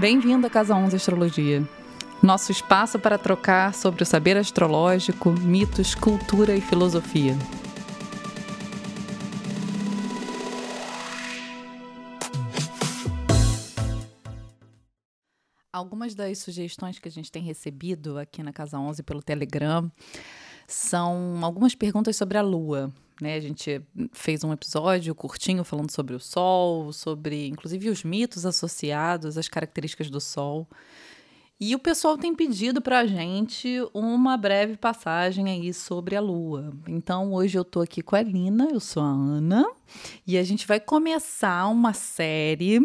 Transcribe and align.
Bem-vindo 0.00 0.46
à 0.46 0.50
Casa 0.50 0.74
11 0.74 0.96
Astrologia. 0.96 1.62
Nosso 2.22 2.50
espaço 2.50 2.98
para 2.98 3.18
trocar 3.18 3.74
sobre 3.74 4.02
o 4.02 4.06
saber 4.06 4.34
astrológico, 4.34 5.30
mitos, 5.30 5.94
cultura 5.94 6.56
e 6.56 6.60
filosofia. 6.62 7.36
Algumas 15.70 16.14
das 16.14 16.38
sugestões 16.38 16.98
que 16.98 17.06
a 17.06 17.12
gente 17.12 17.30
tem 17.30 17.42
recebido 17.42 18.18
aqui 18.18 18.42
na 18.42 18.54
Casa 18.54 18.78
11 18.78 19.02
pelo 19.02 19.22
Telegram 19.22 19.92
são 20.66 21.40
algumas 21.42 21.74
perguntas 21.74 22.16
sobre 22.16 22.38
a 22.38 22.42
Lua. 22.42 22.90
Né? 23.20 23.36
A 23.36 23.40
gente 23.40 23.80
fez 24.12 24.42
um 24.42 24.52
episódio 24.52 25.14
curtinho 25.14 25.64
falando 25.64 25.90
sobre 25.90 26.14
o 26.14 26.20
Sol, 26.20 26.92
sobre 26.92 27.48
inclusive 27.48 27.88
os 27.88 28.02
mitos 28.04 28.46
associados 28.46 29.36
às 29.36 29.48
características 29.48 30.10
do 30.10 30.20
Sol. 30.20 30.66
E 31.62 31.74
o 31.74 31.78
pessoal 31.78 32.16
tem 32.16 32.34
pedido 32.34 32.80
para 32.80 33.00
a 33.00 33.06
gente 33.06 33.86
uma 33.92 34.34
breve 34.38 34.78
passagem 34.78 35.50
aí 35.50 35.74
sobre 35.74 36.16
a 36.16 36.20
Lua. 36.20 36.72
Então, 36.88 37.34
hoje 37.34 37.58
eu 37.58 37.60
estou 37.60 37.82
aqui 37.82 38.00
com 38.00 38.16
a 38.16 38.22
Lina, 38.22 38.68
eu 38.72 38.80
sou 38.80 39.02
a 39.02 39.06
Ana, 39.06 39.70
e 40.26 40.38
a 40.38 40.42
gente 40.42 40.66
vai 40.66 40.80
começar 40.80 41.66
uma 41.66 41.92
série 41.92 42.80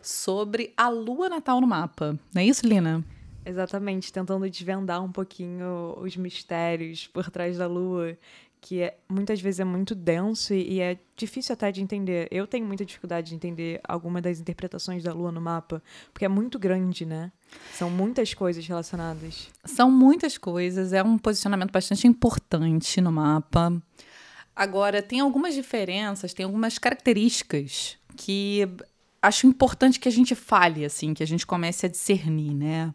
sobre 0.00 0.72
a 0.76 0.88
Lua 0.88 1.28
natal 1.28 1.60
no 1.60 1.66
mapa. 1.66 2.16
Não 2.32 2.40
é 2.40 2.44
isso, 2.44 2.64
Lina? 2.64 3.04
Exatamente, 3.44 4.12
tentando 4.12 4.48
desvendar 4.48 5.02
um 5.02 5.10
pouquinho 5.10 5.96
os 5.98 6.16
mistérios 6.16 7.08
por 7.08 7.30
trás 7.30 7.58
da 7.58 7.66
Lua 7.66 8.16
que 8.60 8.82
é, 8.82 8.96
muitas 9.08 9.40
vezes 9.40 9.60
é 9.60 9.64
muito 9.64 9.94
denso 9.94 10.52
e, 10.52 10.74
e, 10.74 10.80
é 10.80 10.98
difícil 11.16 11.52
até 11.52 11.72
de 11.72 11.82
entender. 11.82 12.28
Eu 12.30 12.46
tenho 12.46 12.66
muita 12.66 12.84
dificuldade 12.84 13.30
de 13.30 13.34
entender 13.34 13.80
alguma 13.82 14.20
das 14.20 14.38
interpretações 14.38 15.02
da 15.02 15.12
Lua 15.12 15.32
no 15.32 15.40
mapa, 15.40 15.82
porque 16.12 16.24
é 16.24 16.28
muito 16.28 16.58
grande, 16.58 17.06
né? 17.06 17.32
São 17.72 17.90
muitas 17.90 18.34
coisas 18.34 18.66
relacionadas. 18.66 19.48
São 19.64 19.90
muitas 19.90 20.36
coisas, 20.36 20.92
é 20.92 21.02
um 21.02 21.16
posicionamento 21.16 21.72
bastante 21.72 22.06
importante 22.06 23.00
no 23.00 23.10
mapa. 23.10 23.72
Agora, 24.54 25.02
tem 25.02 25.20
algumas 25.20 25.54
diferenças, 25.54 26.34
tem 26.34 26.44
algumas 26.44 26.76
características 26.78 27.96
que 28.16 28.68
acho 29.22 29.46
importante 29.46 29.98
que 29.98 30.08
a 30.08 30.12
gente 30.12 30.34
fale, 30.34 30.84
assim, 30.84 31.14
que 31.14 31.22
a 31.22 31.26
gente 31.26 31.46
comece 31.46 31.86
a 31.86 31.88
discernir, 31.88 32.54
né? 32.54 32.92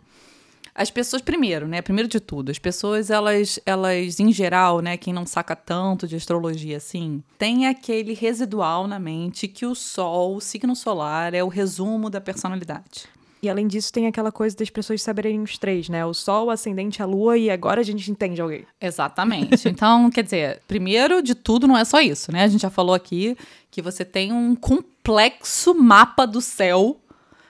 As 0.75 0.91
pessoas, 0.91 1.21
primeiro, 1.21 1.69
né? 1.69 1.81
Primeiro 1.81 2.09
de 2.09 2.19
tudo, 2.19 2.51
as 2.51 2.59
pessoas, 2.59 3.09
elas, 3.09 3.57
elas, 3.65 4.19
em 4.19 4.29
geral, 4.33 4.81
né? 4.81 4.97
Quem 4.97 5.13
não 5.13 5.25
saca 5.25 5.55
tanto 5.55 6.05
de 6.05 6.17
astrologia 6.17 6.75
assim, 6.75 7.23
tem 7.37 7.65
aquele 7.65 8.13
residual 8.13 8.85
na 8.85 8.99
mente 8.99 9.47
que 9.47 9.65
o 9.65 9.73
Sol, 9.73 10.35
o 10.35 10.41
signo 10.41 10.75
solar, 10.75 11.33
é 11.33 11.41
o 11.41 11.47
resumo 11.47 12.09
da 12.09 12.19
personalidade. 12.19 13.07
E 13.41 13.49
além 13.49 13.67
disso, 13.67 13.93
tem 13.93 14.07
aquela 14.07 14.31
coisa 14.31 14.57
das 14.57 14.69
pessoas 14.69 15.01
saberem 15.01 15.39
os 15.39 15.57
três, 15.57 15.87
né? 15.87 16.05
O 16.05 16.13
Sol, 16.13 16.47
o 16.47 16.49
Ascendente, 16.49 17.01
a 17.01 17.05
Lua, 17.05 17.37
e 17.37 17.49
agora 17.49 17.79
a 17.79 17.83
gente 17.83 18.11
entende 18.11 18.41
alguém. 18.41 18.65
Exatamente. 18.81 19.69
Então, 19.75 20.09
quer 20.09 20.23
dizer, 20.23 20.61
primeiro 20.67 21.21
de 21.21 21.35
tudo, 21.35 21.67
não 21.67 21.77
é 21.77 21.85
só 21.85 22.01
isso, 22.01 22.31
né? 22.31 22.43
A 22.43 22.47
gente 22.47 22.61
já 22.61 22.69
falou 22.69 22.95
aqui 22.95 23.37
que 23.69 23.81
você 23.81 24.03
tem 24.03 24.31
um 24.31 24.55
complexo 24.55 25.73
mapa 25.75 26.25
do 26.25 26.41
céu 26.41 26.99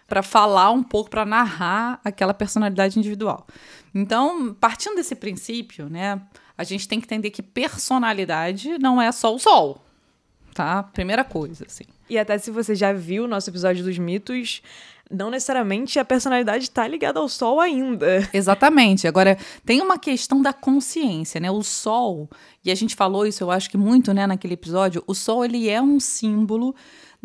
para 0.08 0.22
falar 0.22 0.72
um 0.72 0.84
pouco, 0.84 1.10
para 1.10 1.26
narrar 1.26 2.00
aquela 2.04 2.34
personalidade 2.34 2.98
individual. 3.00 3.46
Então, 3.94 4.54
partindo 4.54 4.96
desse 4.96 5.16
princípio, 5.16 5.90
né, 5.90 6.22
a 6.58 6.64
gente 6.64 6.88
tem 6.88 7.00
que 7.00 7.06
entender 7.06 7.32
que 7.32 7.42
personalidade 7.42 8.78
não 8.78 9.02
é 9.02 9.12
só 9.12 9.34
o 9.34 9.40
sol, 9.40 9.82
tá? 10.54 10.84
Primeira 10.84 11.24
coisa, 11.24 11.66
assim. 11.68 11.86
E 12.10 12.18
até 12.18 12.38
se 12.38 12.52
você 12.52 12.76
já 12.76 12.94
viu 12.94 13.24
o 13.24 13.28
nosso 13.28 13.50
episódio 13.50 13.84
dos 13.84 13.98
mitos, 13.98 14.62
não 15.10 15.30
necessariamente 15.30 16.00
a 16.00 16.06
personalidade 16.06 16.66
está 16.66 16.88
ligada 16.88 17.20
ao 17.20 17.30
sol 17.30 17.60
ainda. 17.60 18.28
Exatamente. 18.34 19.08
Agora, 19.08 19.38
tem 19.66 19.82
uma 19.82 19.98
questão 19.98 20.42
da 20.42 20.54
consciência, 20.54 21.40
né? 21.40 21.50
O 21.50 21.64
sol, 21.64 22.30
e 22.64 22.72
a 22.72 22.76
gente 22.76 22.96
falou 22.96 23.26
isso, 23.26 23.44
eu 23.44 23.52
acho 23.52 23.70
que 23.70 23.78
muito, 23.78 24.14
né, 24.14 24.28
naquele 24.28 24.54
episódio, 24.54 25.04
o 25.08 25.14
sol 25.14 25.46
ele 25.46 25.70
é 25.70 25.82
um 25.82 26.00
símbolo 26.00 26.76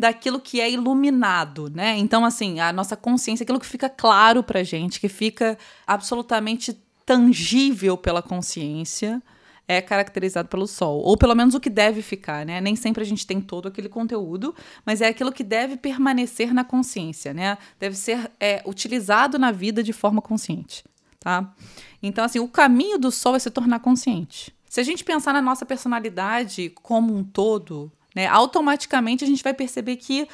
daquilo 0.01 0.39
que 0.39 0.59
é 0.59 0.71
iluminado, 0.71 1.69
né? 1.69 1.95
Então, 1.95 2.25
assim, 2.25 2.59
a 2.59 2.73
nossa 2.73 2.97
consciência, 2.97 3.43
aquilo 3.43 3.59
que 3.59 3.67
fica 3.67 3.87
claro 3.87 4.41
pra 4.41 4.63
gente, 4.63 4.99
que 4.99 5.07
fica 5.07 5.55
absolutamente 5.85 6.75
tangível 7.05 7.95
pela 7.95 8.19
consciência, 8.19 9.21
é 9.67 9.79
caracterizado 9.79 10.49
pelo 10.49 10.65
sol, 10.65 11.01
ou 11.01 11.15
pelo 11.15 11.35
menos 11.35 11.53
o 11.53 11.59
que 11.59 11.69
deve 11.69 12.01
ficar, 12.01 12.43
né? 12.43 12.59
Nem 12.59 12.75
sempre 12.75 13.03
a 13.03 13.05
gente 13.05 13.27
tem 13.27 13.39
todo 13.39 13.67
aquele 13.67 13.87
conteúdo, 13.87 14.55
mas 14.83 15.01
é 15.01 15.07
aquilo 15.07 15.31
que 15.31 15.43
deve 15.43 15.77
permanecer 15.77 16.51
na 16.51 16.63
consciência, 16.63 17.31
né? 17.31 17.55
Deve 17.79 17.95
ser 17.95 18.31
é, 18.39 18.63
utilizado 18.65 19.37
na 19.37 19.51
vida 19.51 19.83
de 19.83 19.93
forma 19.93 20.19
consciente, 20.19 20.83
tá? 21.19 21.53
Então, 22.01 22.25
assim, 22.25 22.39
o 22.39 22.47
caminho 22.47 22.97
do 22.97 23.11
sol 23.11 23.35
é 23.35 23.39
se 23.39 23.51
tornar 23.51 23.79
consciente. 23.81 24.51
Se 24.67 24.79
a 24.79 24.83
gente 24.83 25.03
pensar 25.03 25.31
na 25.31 25.43
nossa 25.43 25.63
personalidade 25.63 26.71
como 26.81 27.15
um 27.15 27.23
todo, 27.23 27.91
né? 28.15 28.27
Automaticamente 28.27 29.23
a 29.23 29.27
gente 29.27 29.43
vai 29.43 29.53
perceber 29.53 29.97
que 29.97 30.27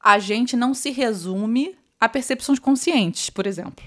a 0.00 0.18
gente 0.18 0.56
não 0.56 0.74
se 0.74 0.90
resume 0.90 1.76
a 2.00 2.08
percepções 2.08 2.58
conscientes, 2.58 3.30
por 3.30 3.46
exemplo. 3.46 3.84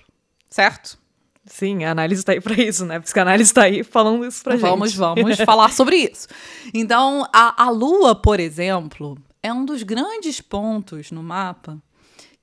Certo? 0.50 0.98
Sim, 1.46 1.84
a 1.84 1.92
análise 1.92 2.22
está 2.22 2.32
aí 2.32 2.42
para 2.42 2.62
isso, 2.62 2.86
né? 2.86 2.98
A 2.98 3.02
psicanálise 3.02 3.50
está 3.50 3.64
aí 3.64 3.84
falando 3.84 4.26
isso 4.26 4.44
para 4.44 4.56
gente. 4.56 4.62
Vamos, 4.62 4.94
vamos 4.94 5.38
falar 5.46 5.72
sobre 5.72 5.96
isso. 5.96 6.28
Então, 6.74 7.28
a, 7.34 7.64
a 7.64 7.70
Lua, 7.70 8.14
por 8.16 8.40
exemplo, 8.40 9.18
é 9.42 9.52
um 9.52 9.66
dos 9.66 9.84
grandes 9.84 10.42
pontos 10.42 11.12
no 11.12 11.24
mapa 11.24 11.82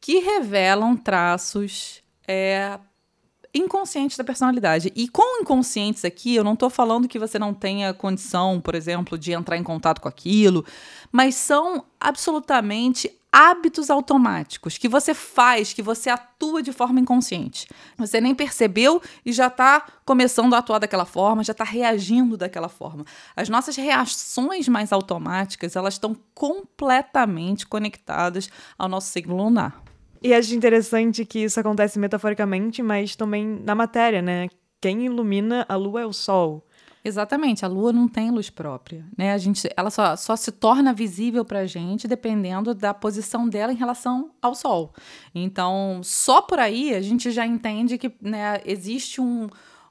que 0.00 0.18
revelam 0.18 0.96
traços 0.96 2.02
é, 2.26 2.78
inconscientes 3.56 4.16
da 4.16 4.24
personalidade. 4.24 4.92
E 4.94 5.08
com 5.08 5.40
inconscientes 5.40 6.04
aqui, 6.04 6.34
eu 6.34 6.44
não 6.44 6.54
estou 6.54 6.70
falando 6.70 7.08
que 7.08 7.18
você 7.18 7.38
não 7.38 7.54
tenha 7.54 7.92
condição, 7.94 8.60
por 8.60 8.74
exemplo, 8.74 9.18
de 9.18 9.32
entrar 9.32 9.56
em 9.56 9.62
contato 9.62 10.00
com 10.00 10.08
aquilo, 10.08 10.64
mas 11.10 11.34
são 11.34 11.84
absolutamente 12.00 13.10
hábitos 13.32 13.90
automáticos 13.90 14.78
que 14.78 14.88
você 14.88 15.12
faz, 15.12 15.74
que 15.74 15.82
você 15.82 16.08
atua 16.08 16.62
de 16.62 16.72
forma 16.72 17.00
inconsciente. 17.00 17.68
Você 17.98 18.18
nem 18.18 18.34
percebeu 18.34 19.02
e 19.26 19.32
já 19.32 19.48
está 19.48 19.84
começando 20.06 20.54
a 20.54 20.58
atuar 20.58 20.78
daquela 20.78 21.04
forma, 21.04 21.44
já 21.44 21.52
está 21.52 21.64
reagindo 21.64 22.38
daquela 22.38 22.70
forma. 22.70 23.04
As 23.36 23.50
nossas 23.50 23.76
reações 23.76 24.68
mais 24.68 24.90
automáticas, 24.90 25.76
elas 25.76 25.94
estão 25.94 26.16
completamente 26.34 27.66
conectadas 27.66 28.48
ao 28.78 28.88
nosso 28.88 29.10
signo 29.10 29.36
lunar. 29.36 29.82
E 30.22 30.34
acho 30.34 30.54
interessante 30.54 31.24
que 31.24 31.40
isso 31.40 31.58
acontece 31.60 31.98
metaforicamente, 31.98 32.82
mas 32.82 33.16
também 33.16 33.60
na 33.64 33.74
matéria, 33.74 34.22
né? 34.22 34.48
Quem 34.80 35.06
ilumina 35.06 35.64
a 35.68 35.76
lua 35.76 36.02
é 36.02 36.06
o 36.06 36.12
sol. 36.12 36.66
Exatamente, 37.04 37.64
a 37.64 37.68
lua 37.68 37.92
não 37.92 38.08
tem 38.08 38.32
luz 38.32 38.50
própria, 38.50 39.06
né? 39.16 39.32
A 39.32 39.38
gente, 39.38 39.68
ela 39.76 39.90
só, 39.90 40.16
só 40.16 40.34
se 40.34 40.50
torna 40.50 40.92
visível 40.92 41.44
para 41.44 41.60
a 41.60 41.66
gente 41.66 42.08
dependendo 42.08 42.74
da 42.74 42.92
posição 42.92 43.48
dela 43.48 43.72
em 43.72 43.76
relação 43.76 44.32
ao 44.42 44.56
sol. 44.56 44.92
Então, 45.32 46.00
só 46.02 46.42
por 46.42 46.58
aí 46.58 46.92
a 46.92 47.00
gente 47.00 47.30
já 47.30 47.46
entende 47.46 47.96
que 47.96 48.12
né, 48.20 48.60
existe 48.64 49.20
um, 49.20 49.48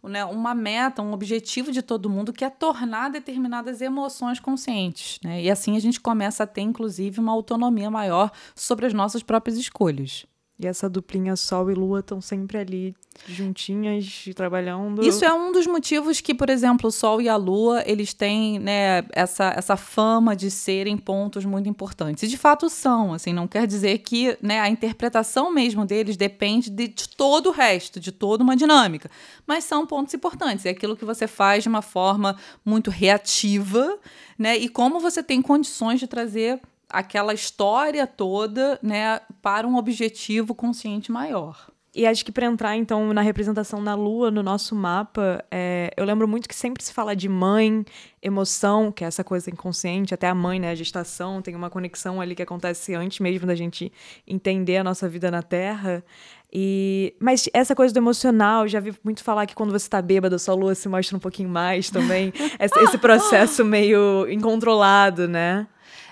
né, 0.08 0.24
uma 0.26 0.54
meta, 0.54 1.02
um 1.02 1.14
objetivo 1.14 1.72
de 1.72 1.82
todo 1.82 2.10
mundo 2.10 2.34
que 2.34 2.46
é 2.46 2.50
tornar 2.50 3.10
determinadas 3.10 3.82
emoções 3.82 4.40
conscientes. 4.40 5.20
Né? 5.24 5.44
E 5.44 5.52
assim 5.52 5.76
a 5.76 5.80
gente 5.80 6.00
começa 6.00 6.44
a 6.44 6.48
ter, 6.48 6.62
inclusive, 6.62 7.20
uma 7.20 7.32
autonomia 7.32 7.90
maior 7.90 8.32
sobre 8.56 8.86
as 8.86 8.94
nossas 8.94 9.24
próprias 9.24 9.58
escolhas. 9.58 10.26
E 10.58 10.66
essa 10.66 10.90
duplinha 10.90 11.36
Sol 11.36 11.70
e 11.70 11.74
Lua 11.74 12.00
estão 12.00 12.22
sempre 12.22 12.58
ali 12.58 12.96
juntinhas 13.28 14.26
trabalhando. 14.34 15.04
Isso 15.04 15.26
é 15.26 15.34
um 15.34 15.52
dos 15.52 15.68
motivos 15.68 16.22
que, 16.22 16.34
por 16.34 16.50
exemplo, 16.50 16.88
o 16.88 16.92
Sol 16.92 17.22
e 17.22 17.28
a 17.28 17.36
Lua, 17.36 17.84
eles 17.86 18.14
têm, 18.14 18.58
né, 18.58 19.04
essa, 19.12 19.54
essa 19.56 19.76
fama 19.76 20.34
de 20.34 20.50
serem 20.50 20.98
pontos 20.98 21.44
muito 21.44 21.68
importantes. 21.68 22.24
E 22.24 22.28
de 22.28 22.38
fato 22.38 22.70
são, 22.70 23.14
assim, 23.14 23.34
não 23.34 23.50
quer 23.50 23.68
dizer 23.68 23.98
que, 23.98 24.38
né, 24.42 24.62
a 24.62 24.70
interpretação 24.70 25.52
mesmo 25.54 25.86
deles 25.86 26.16
depende 26.16 26.70
de, 26.70 26.88
de 26.88 27.10
todo 27.10 27.48
o 27.48 27.52
resto, 27.52 28.00
de 28.00 28.14
toda 28.14 28.42
uma 28.42 28.56
dinâmica. 28.56 29.12
Mas 29.46 29.66
são 29.66 29.86
pontos 29.86 30.14
importantes. 30.14 30.66
É 30.66 30.70
aquilo 30.70 30.96
que 30.96 31.04
você 31.04 31.28
faz 31.28 31.64
de 31.64 31.70
uma 31.70 31.82
forma 31.82 32.38
muito 32.64 32.90
reativa, 32.90 33.98
né? 34.40 34.58
E 34.58 34.70
como 34.70 35.02
você 35.02 35.22
tem 35.22 35.42
condições 35.42 36.00
de 36.00 36.08
trazer 36.08 36.62
aquela 36.96 37.34
história 37.34 38.08
toda, 38.08 38.80
né, 38.82 39.20
para 39.42 39.68
um 39.68 39.76
objetivo 39.76 40.56
consciente 40.56 41.12
maior. 41.12 41.68
E 41.94 42.06
acho 42.06 42.26
que 42.26 42.32
para 42.32 42.46
entrar, 42.46 42.76
então, 42.76 43.14
na 43.14 43.22
representação 43.22 43.82
na 43.82 43.96
Lua, 43.96 44.30
no 44.30 44.44
nosso 44.44 44.76
mapa, 44.76 45.44
é, 45.50 45.94
eu 45.96 46.06
lembro 46.06 46.28
muito 46.28 46.48
que 46.48 46.56
sempre 46.56 46.84
se 46.84 46.94
fala 46.94 47.16
de 47.16 47.30
mãe, 47.30 47.86
emoção, 48.22 48.92
que 48.92 49.04
é 49.04 49.08
essa 49.08 49.24
coisa 49.24 49.50
inconsciente, 49.50 50.14
até 50.14 50.28
a 50.28 50.36
mãe, 50.36 50.60
né, 50.60 50.72
a 50.72 50.76
gestação, 50.76 51.42
tem 51.42 51.56
uma 51.56 51.70
conexão 51.70 52.20
ali 52.20 52.36
que 52.36 52.42
acontece 52.42 52.94
antes 52.94 53.20
mesmo 53.20 53.48
da 53.48 53.56
gente 53.56 53.92
entender 54.28 54.78
a 54.78 54.84
nossa 54.84 55.08
vida 55.08 55.32
na 55.32 55.42
Terra. 55.42 56.04
E, 56.52 57.14
mas 57.20 57.50
essa 57.54 57.74
coisa 57.74 57.94
do 57.94 57.98
emocional, 57.98 58.68
já 58.68 58.80
vi 58.80 58.94
muito 59.04 59.24
falar 59.24 59.46
que 59.46 59.56
quando 59.56 59.72
você 59.72 59.86
está 59.86 60.02
bêbado, 60.02 60.38
sua 60.38 60.54
lua 60.54 60.76
se 60.76 60.90
mostra 60.90 61.16
um 61.16 61.20
pouquinho 61.20 61.50
mais 61.50 61.90
também. 61.90 62.34
esse 62.60 62.98
processo 62.98 63.64
meio 63.64 64.30
incontrolado, 64.30 65.28
né? 65.30 65.68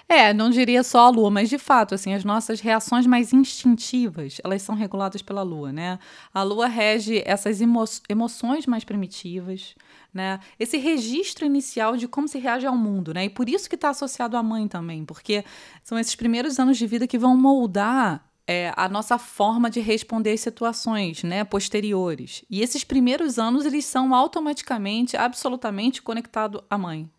É, 0.08 0.34
não 0.34 0.50
diria 0.50 0.84
só 0.84 1.08
a 1.08 1.10
lua, 1.10 1.32
mas 1.32 1.50
de 1.50 1.58
fato, 1.58 1.96
assim, 1.96 2.14
as 2.14 2.24
nossas 2.24 2.60
reações 2.60 3.08
mais 3.08 3.34
instintivas, 3.34 4.40
elas 4.44 4.62
são 4.62 4.76
reguladas 4.76 5.22
pela 5.22 5.42
lua, 5.42 5.72
né? 5.72 5.98
A 6.34 6.44
lua 6.44 6.68
rege 6.68 7.24
essas 7.26 7.62
emo 7.62 7.84
emoções 8.08 8.68
mais 8.68 8.84
primitivas, 8.84 9.76
né? 10.14 10.40
Esse 10.60 10.78
registro 10.78 11.46
inicial 11.46 11.98
de 11.98 12.08
como 12.08 12.28
se 12.28 12.38
reage 12.38 12.68
ao 12.68 12.78
mundo, 12.78 13.14
né? 13.14 13.26
E 13.26 13.30
por 13.30 13.50
isso 13.50 13.68
que 13.70 13.76
está 13.76 13.90
associado 13.90 14.38
à 14.38 14.44
mãe 14.44 14.68
também, 14.68 15.06
porque 15.06 15.44
são 15.84 15.98
esses 15.98 16.16
primeiros 16.16 16.60
anos 16.60 16.78
de 16.78 16.86
vida 16.86 17.08
que 17.08 17.18
vão 17.18 17.36
moldar 17.36 18.24
é, 18.46 18.74
a 18.76 18.90
nossa 18.90 19.18
forma 19.18 19.70
de 19.70 19.80
responder 19.80 20.34
às 20.34 20.42
situações 20.42 21.24
né, 21.24 21.44
posteriores. 21.44 22.44
E 22.50 22.62
esses 22.62 22.84
primeiros 22.84 23.40
anos, 23.40 23.66
eles 23.66 23.86
são 23.86 24.14
automaticamente, 24.14 25.16
absolutamente 25.16 26.02
conectados 26.02 26.62
à 26.70 26.78
mãe. 26.78 27.10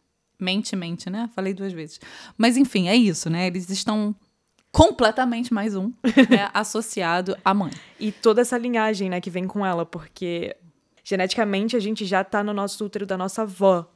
Mente, 0.45 0.77
mente, 0.77 1.09
né? 1.09 1.31
Falei 1.35 1.55
duas 1.55 1.73
vezes. 1.73 1.99
Mas, 2.37 2.57
enfim, 2.57 2.89
é 2.89 2.95
isso, 2.95 3.31
né? 3.31 3.47
Eles 3.47 3.71
estão 3.71 4.15
completamente 4.71 5.55
mais 5.55 5.77
um 5.77 5.93
né, 6.29 6.51
associado 6.53 7.37
à 7.45 7.55
mãe. 7.55 7.71
E 7.99 8.11
toda 8.11 8.43
essa 8.43 8.59
linhagem 8.59 9.09
né, 9.09 9.21
que 9.21 9.31
vem 9.31 9.47
com 9.47 9.65
ela, 9.65 9.87
porque 9.87 10.55
geneticamente 11.03 11.77
a 11.77 11.81
gente 11.81 12.05
já 12.05 12.23
está 12.23 12.43
no 12.43 12.53
nosso 12.53 12.85
útero 12.85 13.07
da 13.07 13.17
nossa 13.17 13.43
avó. 13.43 13.89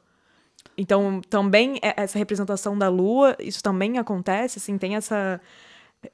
Então, 0.77 1.21
também 1.29 1.79
é, 1.81 1.93
essa 1.97 2.17
representação 2.17 2.77
da 2.77 2.87
lua, 2.89 3.35
isso 3.39 3.61
também 3.61 3.97
acontece, 3.97 4.57
assim, 4.57 4.77
tem 4.77 4.95
essa 4.95 5.41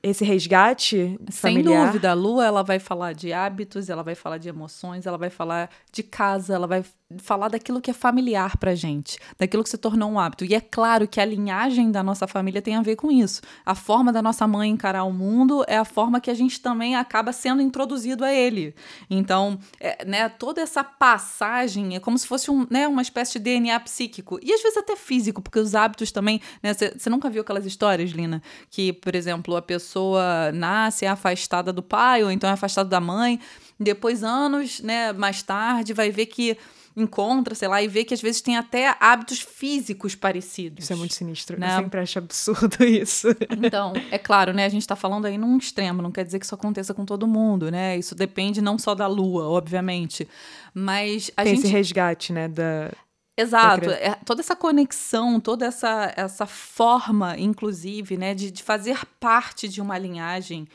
esse 0.02 0.26
resgate 0.26 1.20
Sem 1.30 1.62
dúvida, 1.62 2.12
a 2.12 2.14
Lua 2.14 2.44
ela 2.44 2.64
vai 2.64 2.80
falar 2.80 3.14
de 3.14 3.32
hábitos, 3.32 3.90
ela 3.90 4.02
vai 4.02 4.16
falar 4.16 4.40
de 4.40 4.50
emoções, 4.50 5.06
ela 5.06 5.18
vai 5.18 5.30
falar 5.30 5.70
de 5.92 6.02
casa, 6.02 6.56
ela 6.56 6.66
vai 6.66 6.84
falar 7.20 7.50
daquilo 7.50 7.80
que 7.80 7.92
é 7.92 7.94
familiar 7.94 8.58
pra 8.58 8.74
gente, 8.74 9.20
daquilo 9.38 9.64
que 9.64 9.70
se 9.70 9.78
tornou 9.78 10.10
um 10.10 10.20
hábito. 10.20 10.44
E 10.44 10.56
é 10.56 10.60
claro 10.60 11.08
que 11.08 11.22
a 11.22 11.26
linhagem 11.26 11.92
da 11.92 12.02
nossa 12.02 12.28
família 12.28 12.64
tem 12.64 12.76
a 12.76 12.82
ver 12.82 12.96
com 12.96 13.12
isso. 13.12 13.42
A 13.64 13.76
forma 13.76 14.12
da 14.12 14.24
nossa 14.24 14.48
mãe 14.48 14.72
encarar 14.72 15.04
o 15.04 15.14
mundo 15.14 15.64
é 15.68 15.78
a 15.78 15.86
forma 15.86 16.20
que 16.20 16.32
a 16.32 16.34
gente 16.34 16.60
também 16.60 16.96
acaba 16.96 17.32
sendo 17.32 17.62
introduzido 17.62 18.26
a 18.26 18.34
ele. 18.34 18.74
Então, 19.08 19.60
é, 19.80 20.04
né, 20.04 20.30
toda 20.30 20.62
essa 20.62 20.84
passagem 20.84 21.96
é 21.96 22.00
como 22.00 22.18
se 22.18 22.26
fosse 22.26 22.50
um, 22.50 22.66
né, 22.72 22.88
uma 22.88 23.04
espécie 23.04 23.34
de 23.34 23.40
DNA 23.40 23.80
psíquico 23.82 24.40
e 24.42 24.52
às 24.52 24.62
vezes 24.64 24.78
até 24.78 24.96
físico, 24.96 25.44
porque 25.44 25.60
os 25.60 25.76
hábitos 25.76 26.12
também, 26.12 26.42
né, 26.64 26.74
você 26.74 27.10
nunca 27.10 27.30
viu 27.30 27.44
aquelas 27.44 27.68
histórias, 27.68 28.10
Lina, 28.10 28.42
que, 28.72 28.92
por 28.92 29.14
exemplo, 29.14 29.56
a 29.56 29.62
pessoa 29.62 30.52
nasce 30.52 31.06
afastada 31.06 31.72
do 31.72 31.84
pai 31.84 32.24
ou 32.24 32.32
então 32.32 32.50
é 32.50 32.54
afastada 32.54 32.90
da 32.90 33.00
mãe, 33.00 33.40
depois 33.80 34.24
anos, 34.24 34.80
né, 34.80 35.14
mais 35.14 35.44
tarde 35.44 35.94
vai 35.94 36.10
ver 36.10 36.26
que 36.26 36.58
encontra, 36.96 37.54
sei 37.54 37.68
lá, 37.68 37.82
e 37.82 37.88
vê 37.88 38.06
que 38.06 38.14
às 38.14 38.22
vezes 38.22 38.42
tem 38.42 38.56
até 38.56 38.96
hábitos 39.00 39.42
físicos 39.42 40.16
parecidos. 40.16 40.86
Isso 40.86 40.94
é 40.94 40.96
muito 40.96 41.14
sinistro. 41.14 41.60
Né? 41.60 41.68
Eu 41.68 41.84
sempre 41.84 42.00
acho 42.00 42.20
absurdo 42.20 42.84
isso. 42.86 43.28
Então, 43.50 43.94
é 44.10 44.18
claro, 44.18 44.54
né? 44.54 44.66
A 44.66 44.70
gente 44.70 44.82
está 44.82 44.96
falando 44.96 45.26
aí 45.26 45.38
num 45.38 45.58
extremo, 45.58 46.02
não 46.02 46.12
quer 46.12 46.24
dizer 46.24 46.40
que 46.40 46.46
isso 46.46 46.56
aconteça 46.56 46.94
com 46.94 47.06
todo 47.06 47.28
mundo, 47.28 47.70
né? 47.70 47.98
Isso 47.98 48.16
depende 48.16 48.62
não 48.62 48.78
só 48.78 48.96
da 48.96 49.08
lua, 49.08 49.48
obviamente. 49.48 50.28
Mas 50.74 51.30
a 51.36 51.44
tem 51.44 51.56
gente. 51.56 51.66
esse 51.66 51.74
resgate, 51.74 52.32
né? 52.32 52.48
Da, 52.48 52.92
Exato, 53.38 53.90
é, 53.90 54.16
toda 54.26 54.40
essa 54.40 54.56
conexão, 54.56 55.42
toda 55.42 55.66
essa, 55.66 56.14
essa 56.16 56.46
forma, 56.46 57.38
inclusive, 57.38 58.16
né, 58.16 58.34
de, 58.34 58.50
de 58.50 58.64
fazer 58.64 58.98
parte 59.20 59.68
de 59.68 59.82
uma 59.82 59.98
linhagem 59.98 60.66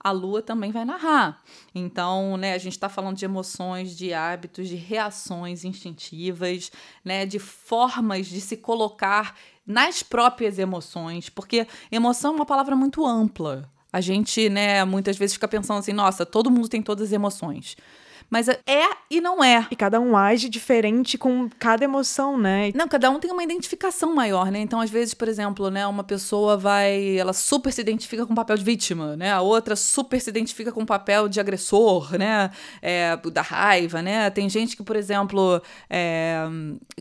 a 0.00 0.10
lua 0.10 0.40
também 0.42 0.70
vai 0.70 0.84
narrar. 0.84 1.42
Então, 1.74 2.36
né, 2.36 2.54
a 2.54 2.58
gente 2.58 2.72
está 2.72 2.88
falando 2.88 3.16
de 3.16 3.24
emoções, 3.24 3.96
de 3.96 4.12
hábitos, 4.12 4.68
de 4.68 4.76
reações 4.76 5.64
instintivas, 5.64 6.70
né, 7.04 7.26
de 7.26 7.38
formas 7.38 8.26
de 8.26 8.40
se 8.40 8.56
colocar 8.56 9.36
nas 9.66 10.02
próprias 10.02 10.58
emoções, 10.58 11.28
porque 11.28 11.66
emoção 11.90 12.32
é 12.32 12.36
uma 12.36 12.46
palavra 12.46 12.74
muito 12.74 13.04
ampla. 13.04 13.70
A 13.92 14.00
gente, 14.00 14.48
né, 14.48 14.84
muitas 14.84 15.16
vezes 15.16 15.34
fica 15.34 15.48
pensando 15.48 15.78
assim, 15.78 15.92
nossa, 15.92 16.24
todo 16.24 16.50
mundo 16.50 16.68
tem 16.68 16.82
todas 16.82 17.08
as 17.08 17.12
emoções. 17.12 17.76
Mas 18.30 18.48
é 18.48 18.58
e 19.10 19.22
não 19.22 19.42
é. 19.42 19.66
E 19.70 19.76
cada 19.76 19.98
um 19.98 20.14
age 20.14 20.50
diferente 20.50 21.16
com 21.16 21.48
cada 21.58 21.82
emoção, 21.82 22.36
né? 22.36 22.70
Não, 22.74 22.86
cada 22.86 23.08
um 23.10 23.18
tem 23.18 23.30
uma 23.30 23.42
identificação 23.42 24.14
maior, 24.14 24.50
né? 24.50 24.58
Então, 24.58 24.80
às 24.80 24.90
vezes, 24.90 25.14
por 25.14 25.28
exemplo, 25.28 25.70
né, 25.70 25.86
uma 25.86 26.04
pessoa 26.04 26.56
vai. 26.56 27.16
Ela 27.16 27.32
super 27.32 27.72
se 27.72 27.80
identifica 27.80 28.26
com 28.26 28.34
o 28.34 28.36
papel 28.36 28.58
de 28.58 28.64
vítima, 28.64 29.16
né? 29.16 29.32
A 29.32 29.40
outra 29.40 29.74
super 29.74 30.20
se 30.20 30.28
identifica 30.28 30.70
com 30.70 30.82
o 30.82 30.86
papel 30.86 31.26
de 31.26 31.40
agressor, 31.40 32.18
né? 32.18 32.50
É, 32.82 33.16
da 33.32 33.40
raiva, 33.40 34.02
né? 34.02 34.28
Tem 34.28 34.48
gente 34.50 34.76
que, 34.76 34.82
por 34.82 34.96
exemplo, 34.96 35.62
é, 35.88 36.46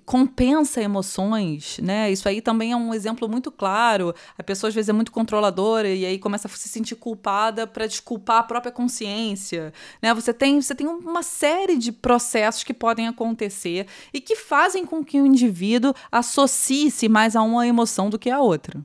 compensa 0.06 0.82
emoções, 0.82 1.78
né? 1.84 2.10
Isso 2.10 2.30
aí 2.30 2.40
também 2.40 2.72
é 2.72 2.76
um 2.78 2.94
exemplo 2.94 3.28
muito 3.28 3.52
claro. 3.52 4.16
A 4.38 4.44
pessoa, 4.44 4.70
às 4.70 4.76
vezes, 4.76 4.88
é 4.88 4.94
muito 4.94 5.12
controladora 5.12 5.90
e 5.90 6.06
aí 6.06 6.18
começa 6.18 6.48
a 6.48 6.52
se 6.52 6.70
sentir 6.70 6.96
culpada 6.96 7.68
para 7.68 7.86
desculpar 7.86 8.38
a 8.38 8.44
própria 8.44 8.72
consciência, 8.72 9.74
né? 10.02 10.14
Você 10.14 10.34
tem, 10.34 10.62
você 10.62 10.74
tem 10.74 10.88
uma 10.88 11.17
uma 11.18 11.24
série 11.24 11.78
de 11.78 11.92
processos 11.92 12.64
que 12.64 12.74
podem 12.74 13.08
acontecer 13.08 13.88
e 14.14 14.22
que 14.22 14.36
fazem 14.36 14.86
com 14.86 15.04
que 15.04 15.20
o 15.20 15.26
indivíduo 15.26 15.94
associe-se 16.12 17.10
mais 17.10 17.36
a 17.36 17.42
uma 17.42 17.66
emoção 17.66 18.08
do 18.08 18.20
que 18.20 18.30
a 18.30 18.40
outra 18.40 18.80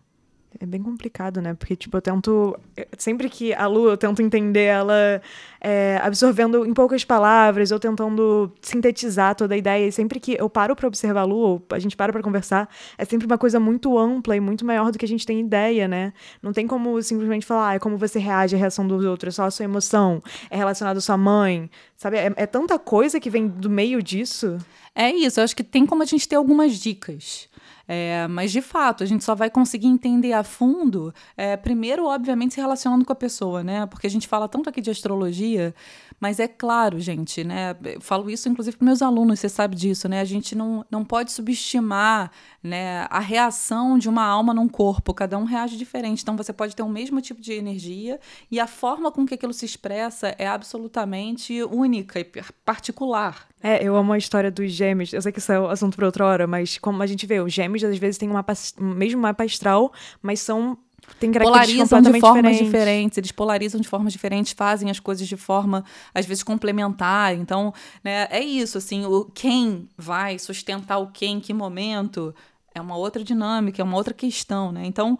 é 0.62 0.66
bem 0.66 0.80
complicado, 0.80 1.42
né? 1.42 1.54
Porque, 1.54 1.74
tipo, 1.74 1.96
eu 1.96 2.00
tento. 2.00 2.56
Sempre 2.96 3.28
que 3.28 3.52
a 3.52 3.66
Lu, 3.66 3.88
eu 3.88 3.96
tento 3.96 4.22
entender 4.22 4.66
ela 4.66 5.20
é, 5.60 5.98
absorvendo 6.00 6.64
em 6.64 6.72
poucas 6.72 7.04
palavras, 7.04 7.72
ou 7.72 7.80
tentando 7.80 8.52
sintetizar 8.60 9.34
toda 9.34 9.54
a 9.54 9.56
ideia. 9.56 9.88
E 9.88 9.90
sempre 9.90 10.20
que 10.20 10.36
eu 10.38 10.48
paro 10.48 10.76
para 10.76 10.86
observar 10.86 11.22
a 11.22 11.24
Lu, 11.24 11.36
ou 11.36 11.62
a 11.70 11.80
gente 11.80 11.96
para 11.96 12.12
para 12.12 12.22
conversar, 12.22 12.68
é 12.96 13.04
sempre 13.04 13.26
uma 13.26 13.36
coisa 13.36 13.58
muito 13.58 13.98
ampla 13.98 14.36
e 14.36 14.40
muito 14.40 14.64
maior 14.64 14.92
do 14.92 14.98
que 14.98 15.04
a 15.04 15.08
gente 15.08 15.26
tem 15.26 15.40
ideia, 15.40 15.88
né? 15.88 16.12
Não 16.40 16.52
tem 16.52 16.64
como 16.68 17.02
simplesmente 17.02 17.44
falar, 17.44 17.70
ah, 17.70 17.74
é 17.74 17.78
como 17.80 17.96
você 17.96 18.20
reage 18.20 18.54
à 18.54 18.58
reação 18.58 18.86
dos 18.86 19.04
outros, 19.04 19.34
é 19.34 19.36
só 19.36 19.44
a 19.44 19.50
sua 19.50 19.64
emoção, 19.64 20.22
é 20.48 20.56
relacionado 20.56 20.98
à 20.98 21.00
sua 21.00 21.16
mãe, 21.16 21.68
sabe? 21.96 22.18
É, 22.18 22.32
é 22.36 22.46
tanta 22.46 22.78
coisa 22.78 23.18
que 23.18 23.28
vem 23.28 23.48
do 23.48 23.68
meio 23.68 24.00
disso. 24.00 24.58
É 24.94 25.10
isso, 25.10 25.40
eu 25.40 25.44
acho 25.44 25.56
que 25.56 25.64
tem 25.64 25.84
como 25.84 26.04
a 26.04 26.06
gente 26.06 26.28
ter 26.28 26.36
algumas 26.36 26.78
dicas. 26.78 27.48
É, 27.86 28.26
mas, 28.28 28.52
de 28.52 28.62
fato, 28.62 29.02
a 29.02 29.06
gente 29.06 29.24
só 29.24 29.34
vai 29.34 29.50
conseguir 29.50 29.88
entender 29.88 30.32
a 30.32 30.42
fundo, 30.42 31.12
é, 31.36 31.56
primeiro, 31.56 32.06
obviamente, 32.06 32.54
se 32.54 32.60
relacionando 32.60 33.04
com 33.04 33.12
a 33.12 33.16
pessoa, 33.16 33.62
né? 33.62 33.86
Porque 33.86 34.06
a 34.06 34.10
gente 34.10 34.28
fala 34.28 34.48
tanto 34.48 34.68
aqui 34.68 34.80
de 34.80 34.90
astrologia, 34.90 35.74
mas 36.20 36.38
é 36.38 36.46
claro, 36.46 37.00
gente, 37.00 37.42
né? 37.42 37.76
Eu 37.84 38.00
falo 38.00 38.30
isso, 38.30 38.48
inclusive, 38.48 38.76
para 38.76 38.84
meus 38.84 39.02
alunos, 39.02 39.40
você 39.40 39.48
sabe 39.48 39.74
disso, 39.74 40.08
né? 40.08 40.20
A 40.20 40.24
gente 40.24 40.54
não, 40.54 40.84
não 40.90 41.04
pode 41.04 41.32
subestimar 41.32 42.30
né, 42.62 43.06
a 43.10 43.18
reação 43.18 43.98
de 43.98 44.08
uma 44.08 44.24
alma 44.24 44.54
num 44.54 44.68
corpo. 44.68 45.12
Cada 45.12 45.36
um 45.36 45.44
reage 45.44 45.76
diferente. 45.76 46.22
Então, 46.22 46.36
você 46.36 46.52
pode 46.52 46.76
ter 46.76 46.82
o 46.82 46.88
mesmo 46.88 47.20
tipo 47.20 47.40
de 47.40 47.52
energia 47.52 48.20
e 48.50 48.60
a 48.60 48.66
forma 48.66 49.10
com 49.10 49.26
que 49.26 49.34
aquilo 49.34 49.52
se 49.52 49.66
expressa 49.66 50.34
é 50.38 50.46
absolutamente 50.46 51.62
única 51.64 52.20
e 52.20 52.24
particular. 52.64 53.51
É, 53.62 53.82
eu 53.82 53.96
amo 53.96 54.12
a 54.12 54.18
história 54.18 54.50
dos 54.50 54.72
gêmeos. 54.72 55.12
Eu 55.12 55.22
sei 55.22 55.30
que 55.30 55.38
isso 55.38 55.52
é 55.52 55.56
assunto 55.70 55.96
para 55.96 56.06
outra 56.06 56.26
hora, 56.26 56.46
mas 56.46 56.78
como 56.78 57.02
a 57.02 57.06
gente 57.06 57.26
vê, 57.26 57.40
os 57.40 57.52
gêmeos 57.52 57.84
às 57.84 57.96
vezes 57.98 58.18
têm 58.18 58.28
um 58.28 58.34
mapa, 58.34 58.54
mesmo 58.78 59.20
mapa 59.20 59.44
astral, 59.44 59.92
mas 60.20 60.40
são 60.40 60.76
tem 61.18 61.32
polarizam 61.32 62.00
de 62.00 62.20
formas 62.20 62.52
diferentes. 62.52 62.64
diferentes, 62.64 63.18
eles 63.18 63.32
polarizam 63.32 63.80
de 63.80 63.88
formas 63.88 64.12
diferentes, 64.12 64.52
fazem 64.52 64.90
as 64.90 65.00
coisas 65.00 65.26
de 65.26 65.36
forma 65.36 65.84
às 66.14 66.26
vezes 66.26 66.42
complementar. 66.42 67.34
Então, 67.34 67.72
né, 68.02 68.26
é 68.30 68.40
isso 68.40 68.78
assim, 68.78 69.04
o 69.04 69.24
quem 69.24 69.88
vai 69.96 70.38
sustentar 70.38 70.98
o 70.98 71.08
quem 71.08 71.36
em 71.36 71.40
que 71.40 71.52
momento 71.52 72.34
é 72.74 72.80
uma 72.80 72.96
outra 72.96 73.22
dinâmica, 73.22 73.82
é 73.82 73.84
uma 73.84 73.96
outra 73.96 74.14
questão, 74.14 74.72
né? 74.72 74.86
Então, 74.86 75.18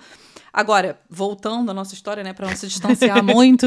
agora, 0.52 0.99
voltando 1.11 1.70
à 1.70 1.75
nossa 1.75 1.94
história, 1.94 2.22
né, 2.22 2.32
para 2.32 2.49
não 2.49 2.56
se 2.56 2.66
distanciar 2.66 3.22
muito, 3.25 3.66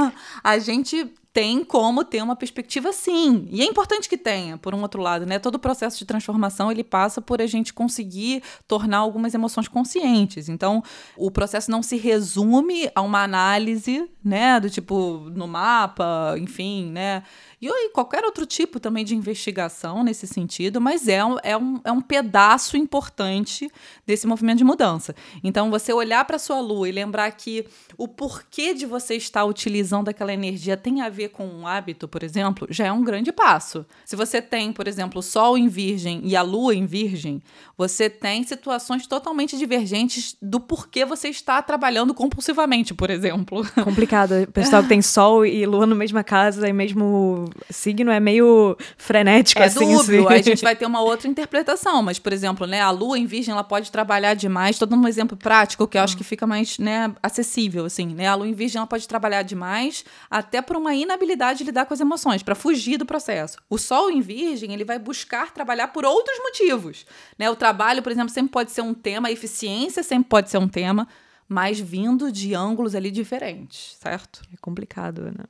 a 0.42 0.58
gente 0.58 1.12
tem 1.36 1.62
como 1.62 2.02
ter 2.02 2.22
uma 2.22 2.34
perspectiva 2.34 2.94
sim. 2.94 3.46
E 3.50 3.60
é 3.60 3.66
importante 3.66 4.08
que 4.08 4.16
tenha, 4.16 4.56
por 4.56 4.74
um 4.74 4.80
outro 4.80 5.02
lado, 5.02 5.26
né? 5.26 5.38
Todo 5.38 5.56
o 5.56 5.58
processo 5.58 5.98
de 5.98 6.06
transformação, 6.06 6.72
ele 6.72 6.82
passa 6.82 7.20
por 7.20 7.42
a 7.42 7.46
gente 7.46 7.74
conseguir 7.74 8.42
tornar 8.66 8.96
algumas 8.96 9.34
emoções 9.34 9.68
conscientes. 9.68 10.48
Então, 10.48 10.82
o 11.14 11.30
processo 11.30 11.70
não 11.70 11.82
se 11.82 11.98
resume 11.98 12.90
a 12.94 13.02
uma 13.02 13.22
análise, 13.22 14.08
né, 14.24 14.58
do 14.58 14.70
tipo 14.70 15.30
no 15.34 15.46
mapa, 15.46 16.36
enfim, 16.38 16.90
né? 16.90 17.22
E 17.60 17.88
qualquer 17.90 18.22
outro 18.24 18.44
tipo 18.44 18.78
também 18.78 19.04
de 19.04 19.14
investigação 19.14 20.04
nesse 20.04 20.26
sentido, 20.26 20.80
mas 20.80 21.08
é 21.08 21.24
um, 21.24 21.36
é 21.42 21.56
um, 21.56 21.80
é 21.84 21.90
um 21.90 22.02
pedaço 22.02 22.76
importante 22.76 23.70
desse 24.06 24.26
movimento 24.26 24.58
de 24.58 24.64
mudança. 24.64 25.14
Então, 25.42 25.70
você 25.70 25.92
olhar 25.92 26.24
para 26.26 26.38
sua 26.38 26.60
lua 26.60 26.86
e 26.88 26.92
lembrar 26.92 27.30
que 27.30 27.66
o 27.96 28.06
porquê 28.06 28.74
de 28.74 28.84
você 28.84 29.14
estar 29.16 29.44
utilizando 29.44 30.10
aquela 30.10 30.32
energia 30.32 30.76
tem 30.76 31.00
a 31.00 31.08
ver 31.08 31.30
com 31.30 31.46
um 31.46 31.66
hábito, 31.66 32.06
por 32.06 32.22
exemplo, 32.22 32.66
já 32.70 32.86
é 32.86 32.92
um 32.92 33.02
grande 33.02 33.32
passo. 33.32 33.86
Se 34.04 34.14
você 34.16 34.42
tem, 34.42 34.70
por 34.70 34.86
exemplo, 34.86 35.20
o 35.20 35.22
Sol 35.22 35.56
em 35.56 35.68
Virgem 35.68 36.20
e 36.24 36.36
a 36.36 36.42
Lua 36.42 36.74
em 36.74 36.84
Virgem, 36.84 37.42
você 37.76 38.10
tem 38.10 38.42
situações 38.42 39.06
totalmente 39.06 39.56
divergentes 39.56 40.36
do 40.42 40.60
porquê 40.60 41.06
você 41.06 41.28
está 41.28 41.62
trabalhando 41.62 42.12
compulsivamente, 42.12 42.92
por 42.92 43.08
exemplo. 43.08 43.66
Complicado. 43.82 44.42
O 44.42 44.52
pessoal 44.52 44.82
que 44.82 44.88
tem 44.88 45.00
Sol 45.00 45.46
e 45.46 45.64
Lua 45.64 45.86
na 45.86 45.94
mesma 45.94 46.22
casa 46.22 46.68
e 46.68 46.72
mesmo 46.72 47.46
signo 47.70 48.10
é 48.10 48.20
meio 48.20 48.76
frenético, 48.96 49.62
é 49.62 49.66
assim. 49.66 49.92
Dúbio. 49.92 50.26
assim. 50.26 50.34
Aí 50.34 50.40
a 50.40 50.42
gente 50.42 50.62
vai 50.62 50.76
ter 50.76 50.86
uma 50.86 51.00
outra 51.00 51.28
interpretação. 51.28 52.02
Mas, 52.02 52.18
por 52.18 52.32
exemplo, 52.32 52.66
né, 52.66 52.80
a 52.80 52.90
Lua 52.90 53.18
em 53.18 53.26
Virgem 53.26 53.52
ela 53.52 53.64
pode 53.64 53.90
trabalhar 53.90 54.34
demais. 54.34 54.76
Estou 54.76 54.86
dando 54.86 55.04
um 55.04 55.08
exemplo 55.08 55.36
prático 55.36 55.86
que 55.86 55.98
eu 55.98 56.02
acho 56.02 56.16
que 56.16 56.24
fica 56.24 56.46
mais 56.46 56.78
né, 56.78 57.14
acessível, 57.22 57.84
assim. 57.84 58.14
Né? 58.14 58.26
A 58.26 58.34
Lua 58.34 58.48
em 58.48 58.52
Virgem 58.52 58.78
ela 58.78 58.86
pode 58.86 59.06
trabalhar 59.06 59.42
demais 59.42 60.04
até 60.30 60.60
por 60.60 60.76
uma 60.76 60.94
inabilidade 60.94 61.58
de 61.58 61.64
lidar 61.64 61.86
com 61.86 61.94
as 61.94 62.00
emoções, 62.00 62.42
para 62.42 62.54
fugir 62.54 62.96
do 62.98 63.06
processo. 63.06 63.58
O 63.68 63.78
Sol 63.78 64.10
em 64.10 64.20
Virgem 64.20 64.72
ele 64.72 64.84
vai 64.84 64.98
buscar 64.98 65.52
trabalhar 65.52 65.88
por 65.88 66.04
outros 66.04 66.38
motivos. 66.38 67.06
Né? 67.38 67.50
O 67.50 67.56
trabalho, 67.56 68.02
por 68.02 68.12
exemplo, 68.12 68.30
sempre 68.30 68.52
pode 68.52 68.70
ser 68.70 68.82
um 68.82 68.94
tema, 68.94 69.28
a 69.28 69.32
eficiência 69.32 70.02
sempre 70.02 70.28
pode 70.28 70.50
ser 70.50 70.58
um 70.58 70.68
tema, 70.68 71.08
mas 71.48 71.78
vindo 71.78 72.30
de 72.32 72.54
ângulos 72.54 72.94
ali 72.94 73.10
diferentes, 73.10 73.96
certo? 74.00 74.42
É 74.52 74.56
complicado, 74.60 75.22
né? 75.26 75.44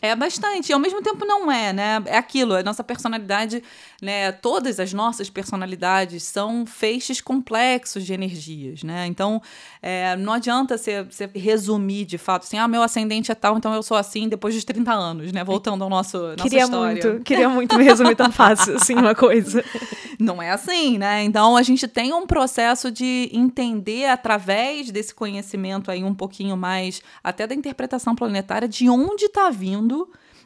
É 0.00 0.14
bastante, 0.14 0.70
e 0.70 0.72
ao 0.72 0.80
mesmo 0.80 1.00
tempo 1.02 1.24
não 1.24 1.50
é, 1.50 1.72
né? 1.72 2.02
É 2.06 2.16
aquilo, 2.16 2.54
a 2.54 2.62
nossa 2.62 2.82
personalidade, 2.82 3.62
né? 4.00 4.32
Todas 4.32 4.80
as 4.80 4.92
nossas 4.92 5.30
personalidades 5.30 6.22
são 6.24 6.66
feixes 6.66 7.20
complexos 7.20 8.04
de 8.04 8.12
energias, 8.12 8.82
né? 8.82 9.06
Então, 9.06 9.40
é, 9.80 10.16
não 10.16 10.32
adianta 10.32 10.76
você, 10.76 11.06
resumir 11.34 12.04
de 12.04 12.18
fato 12.18 12.44
assim, 12.44 12.58
ah, 12.58 12.68
meu 12.68 12.82
ascendente 12.82 13.30
é 13.30 13.34
tal, 13.34 13.56
então 13.56 13.72
eu 13.74 13.82
sou 13.82 13.96
assim 13.96 14.28
depois 14.28 14.54
dos 14.54 14.64
30 14.64 14.92
anos, 14.92 15.32
né? 15.32 15.44
Voltando 15.44 15.84
ao 15.84 15.90
nosso 15.90 16.18
nossa 16.18 16.42
queria 16.42 16.64
história. 16.64 17.10
Muito, 17.10 17.24
queria 17.24 17.48
muito 17.48 17.76
me 17.76 17.84
resumir 17.84 18.16
tão 18.16 18.30
fácil, 18.30 18.76
assim, 18.76 18.94
uma 18.94 19.14
coisa. 19.14 19.64
Não 20.18 20.40
é 20.40 20.50
assim, 20.50 20.98
né? 20.98 21.24
Então, 21.24 21.56
a 21.56 21.62
gente 21.62 21.88
tem 21.88 22.12
um 22.12 22.26
processo 22.26 22.90
de 22.90 23.28
entender 23.32 24.06
através 24.06 24.90
desse 24.90 25.12
conhecimento 25.14 25.90
aí 25.90 26.04
um 26.04 26.14
pouquinho 26.14 26.56
mais, 26.56 27.02
até 27.24 27.46
da 27.46 27.54
interpretação 27.54 28.14
planetária, 28.14 28.68
de 28.68 28.88
onde 28.88 29.24
está 29.24 29.50
vindo 29.50 29.61